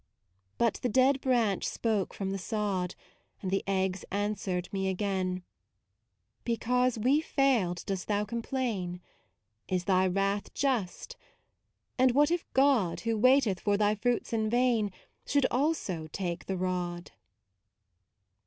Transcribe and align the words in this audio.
But 0.57 0.79
the 0.81 0.89
dead 0.89 1.21
branch 1.21 1.63
spoke 1.63 2.11
from 2.11 2.31
the 2.31 2.39
sod, 2.39 2.95
And 3.39 3.51
the 3.51 3.63
eggs 3.67 4.03
answered 4.09 4.67
me 4.73 4.87
again: 4.89 5.43
Because 6.43 6.97
we 6.97 7.21
failed 7.21 7.83
dost 7.85 8.07
thou 8.07 8.25
complain? 8.25 8.99
Is 9.67 9.83
thy 9.83 10.07
wrath 10.07 10.51
just? 10.55 11.17
And 11.99 12.13
what 12.13 12.31
if 12.31 12.51
God, 12.53 13.01
Who 13.01 13.15
waiteth 13.15 13.59
for 13.59 13.77
thy 13.77 13.93
fruits 13.93 14.33
in 14.33 14.49
vain, 14.49 14.91
Should 15.23 15.45
also 15.51 16.07
take 16.11 16.47
the 16.47 16.57
rod? 16.57 17.11